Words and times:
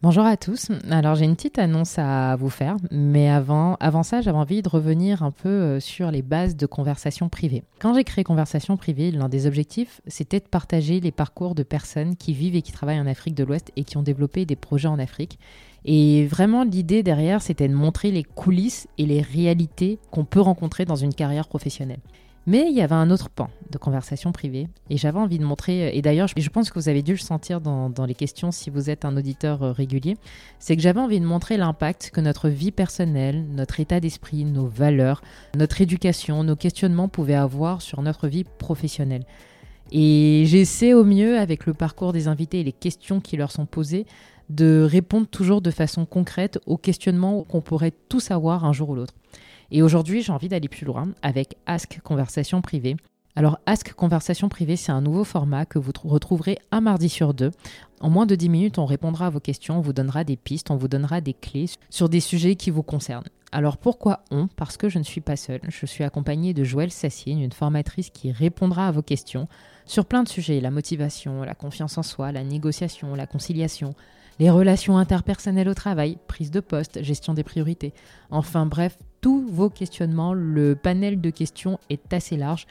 Bonjour 0.00 0.24
à 0.24 0.36
tous. 0.36 0.68
Alors 0.92 1.16
j'ai 1.16 1.24
une 1.24 1.34
petite 1.34 1.58
annonce 1.58 1.98
à 1.98 2.36
vous 2.36 2.50
faire, 2.50 2.76
mais 2.92 3.28
avant, 3.28 3.76
avant 3.80 4.04
ça, 4.04 4.20
j'avais 4.20 4.38
envie 4.38 4.62
de 4.62 4.68
revenir 4.68 5.24
un 5.24 5.32
peu 5.32 5.48
euh, 5.48 5.80
sur 5.80 6.12
les 6.12 6.22
bases 6.22 6.54
de 6.54 6.66
conversation 6.66 7.28
privée. 7.28 7.64
Quand 7.80 7.94
j'ai 7.94 8.04
créé 8.04 8.22
Conversation 8.22 8.76
privée, 8.76 9.10
l'un 9.10 9.28
des 9.28 9.48
objectifs, 9.48 10.00
c'était 10.06 10.38
de 10.38 10.44
partager 10.44 11.00
les 11.00 11.10
parcours 11.10 11.56
de 11.56 11.64
personnes 11.64 12.14
qui 12.14 12.32
vivent 12.32 12.54
et 12.54 12.62
qui 12.62 12.70
travaillent 12.70 13.00
en 13.00 13.08
Afrique 13.08 13.34
de 13.34 13.42
l'Ouest 13.42 13.72
et 13.74 13.82
qui 13.82 13.96
ont 13.96 14.04
développé 14.04 14.46
des 14.46 14.54
projets 14.54 14.86
en 14.86 15.00
Afrique. 15.00 15.40
Et 15.84 16.26
vraiment, 16.26 16.62
l'idée 16.62 17.02
derrière, 17.02 17.42
c'était 17.42 17.66
de 17.66 17.74
montrer 17.74 18.12
les 18.12 18.22
coulisses 18.22 18.86
et 18.98 19.06
les 19.06 19.20
réalités 19.20 19.98
qu'on 20.12 20.24
peut 20.24 20.40
rencontrer 20.40 20.84
dans 20.84 20.94
une 20.94 21.12
carrière 21.12 21.48
professionnelle. 21.48 22.00
Mais 22.48 22.70
il 22.70 22.74
y 22.74 22.80
avait 22.80 22.94
un 22.94 23.10
autre 23.10 23.28
pan 23.28 23.50
de 23.68 23.76
conversation 23.76 24.32
privée 24.32 24.68
et 24.88 24.96
j'avais 24.96 25.18
envie 25.18 25.38
de 25.38 25.44
montrer, 25.44 25.94
et 25.94 26.00
d'ailleurs 26.00 26.28
je 26.34 26.48
pense 26.48 26.70
que 26.70 26.78
vous 26.78 26.88
avez 26.88 27.02
dû 27.02 27.12
le 27.12 27.18
sentir 27.18 27.60
dans, 27.60 28.06
les 28.06 28.14
questions 28.14 28.52
si 28.52 28.70
vous 28.70 28.88
êtes 28.88 29.04
un 29.04 29.14
auditeur 29.18 29.62
euh, 29.62 29.72
régulier, 29.72 30.16
c'est 30.58 30.74
que 30.74 30.80
j'avais 30.80 30.98
envie 30.98 31.20
de 31.20 31.26
montrer 31.26 31.58
l'impact 31.58 32.10
que 32.10 32.22
notre 32.22 32.48
vie 32.48 32.70
personnelle, 32.70 33.44
notre 33.50 33.80
état 33.80 34.00
d'esprit, 34.00 34.46
nos 34.46 34.66
valeurs, 34.66 35.20
notre 35.58 35.82
éducation, 35.82 36.42
nos 36.42 36.56
questionnements 36.56 37.08
pouvaient 37.08 37.34
avoir 37.34 37.82
sur 37.82 38.00
notre 38.00 38.28
vie 38.28 38.44
professionnelle. 38.44 39.26
Et 39.90 40.44
j'essaie 40.46 40.94
au 40.94 41.04
mieux, 41.04 41.38
avec 41.38 41.66
le 41.66 41.74
parcours 41.74 42.12
des 42.12 42.28
invités 42.28 42.60
et 42.60 42.64
les 42.64 42.72
questions 42.72 43.20
qui 43.20 43.36
leur 43.36 43.52
sont 43.52 43.66
posées, 43.66 44.06
de 44.50 44.86
répondre 44.88 45.26
toujours 45.26 45.60
de 45.60 45.70
façon 45.70 46.06
concrète 46.06 46.58
aux 46.66 46.76
questionnements 46.76 47.44
qu'on 47.44 47.60
pourrait 47.60 47.92
tous 48.08 48.30
avoir 48.30 48.64
un 48.64 48.72
jour 48.72 48.90
ou 48.90 48.94
l'autre. 48.94 49.14
Et 49.70 49.82
aujourd'hui, 49.82 50.22
j'ai 50.22 50.32
envie 50.32 50.48
d'aller 50.48 50.68
plus 50.68 50.86
loin 50.86 51.08
avec 51.22 51.56
Ask 51.66 52.00
Conversation 52.02 52.62
Privée. 52.62 52.96
Alors, 53.38 53.60
Ask 53.66 53.92
Conversation 53.92 54.48
Privée, 54.48 54.74
c'est 54.74 54.90
un 54.90 55.00
nouveau 55.00 55.22
format 55.22 55.64
que 55.64 55.78
vous 55.78 55.92
retrouverez 56.02 56.58
un 56.72 56.80
mardi 56.80 57.08
sur 57.08 57.34
deux. 57.34 57.52
En 58.00 58.10
moins 58.10 58.26
de 58.26 58.34
10 58.34 58.48
minutes, 58.48 58.78
on 58.78 58.84
répondra 58.84 59.26
à 59.26 59.30
vos 59.30 59.38
questions, 59.38 59.78
on 59.78 59.80
vous 59.80 59.92
donnera 59.92 60.24
des 60.24 60.36
pistes, 60.36 60.72
on 60.72 60.76
vous 60.76 60.88
donnera 60.88 61.20
des 61.20 61.34
clés 61.34 61.66
sur 61.88 62.08
des 62.08 62.18
sujets 62.18 62.56
qui 62.56 62.70
vous 62.70 62.82
concernent. 62.82 63.28
Alors 63.52 63.76
pourquoi 63.76 64.24
on? 64.32 64.48
Parce 64.48 64.76
que 64.76 64.88
je 64.88 64.98
ne 64.98 65.04
suis 65.04 65.20
pas 65.20 65.36
seule. 65.36 65.60
Je 65.68 65.86
suis 65.86 66.02
accompagnée 66.02 66.52
de 66.52 66.64
Joëlle 66.64 66.90
Sassine, 66.90 67.40
une 67.40 67.52
formatrice 67.52 68.10
qui 68.10 68.32
répondra 68.32 68.88
à 68.88 68.90
vos 68.90 69.02
questions 69.02 69.46
sur 69.86 70.04
plein 70.04 70.24
de 70.24 70.28
sujets 70.28 70.60
la 70.60 70.72
motivation, 70.72 71.44
la 71.44 71.54
confiance 71.54 71.96
en 71.96 72.02
soi, 72.02 72.32
la 72.32 72.42
négociation, 72.42 73.14
la 73.14 73.28
conciliation, 73.28 73.94
les 74.40 74.50
relations 74.50 74.98
interpersonnelles 74.98 75.68
au 75.68 75.74
travail, 75.74 76.18
prise 76.26 76.50
de 76.50 76.58
poste, 76.58 77.04
gestion 77.04 77.34
des 77.34 77.44
priorités. 77.44 77.94
Enfin 78.30 78.66
bref, 78.66 78.98
tous 79.20 79.46
vos 79.48 79.70
questionnements. 79.70 80.34
Le 80.34 80.74
panel 80.74 81.20
de 81.20 81.30
questions 81.30 81.78
est 81.88 82.12
assez 82.12 82.36
large. 82.36 82.66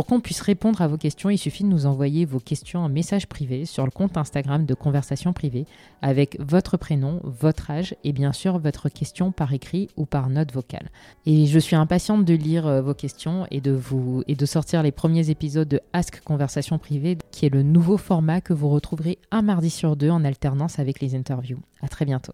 Pour 0.00 0.06
qu'on 0.06 0.20
puisse 0.20 0.40
répondre 0.40 0.80
à 0.80 0.88
vos 0.88 0.96
questions, 0.96 1.28
il 1.28 1.36
suffit 1.36 1.62
de 1.62 1.68
nous 1.68 1.84
envoyer 1.84 2.24
vos 2.24 2.40
questions 2.40 2.80
en 2.80 2.88
message 2.88 3.26
privé 3.26 3.66
sur 3.66 3.84
le 3.84 3.90
compte 3.90 4.16
Instagram 4.16 4.64
de 4.64 4.72
Conversation 4.72 5.34
Privée 5.34 5.66
avec 6.00 6.38
votre 6.40 6.78
prénom, 6.78 7.20
votre 7.22 7.70
âge 7.70 7.94
et 8.02 8.14
bien 8.14 8.32
sûr 8.32 8.58
votre 8.58 8.88
question 8.88 9.30
par 9.30 9.52
écrit 9.52 9.88
ou 9.98 10.06
par 10.06 10.30
note 10.30 10.54
vocale. 10.54 10.88
Et 11.26 11.44
je 11.44 11.58
suis 11.58 11.76
impatiente 11.76 12.24
de 12.24 12.32
lire 12.32 12.66
euh, 12.66 12.80
vos 12.80 12.94
questions 12.94 13.46
et 13.50 13.60
de 13.60 14.46
sortir 14.46 14.82
les 14.82 14.90
premiers 14.90 15.28
épisodes 15.28 15.68
de 15.68 15.82
Ask 15.92 16.22
Conversation 16.22 16.78
Privée 16.78 17.18
qui 17.30 17.44
est 17.44 17.50
le 17.50 17.62
nouveau 17.62 17.98
format 17.98 18.40
que 18.40 18.54
vous 18.54 18.70
retrouverez 18.70 19.18
un 19.30 19.42
mardi 19.42 19.68
sur 19.68 19.96
deux 19.96 20.08
en 20.08 20.24
alternance 20.24 20.78
avec 20.78 21.00
les 21.00 21.14
interviews. 21.14 21.60
À 21.82 21.88
très 21.88 22.06
bientôt. 22.06 22.32